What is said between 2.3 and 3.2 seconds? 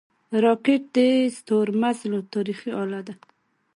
تاریخي اله ده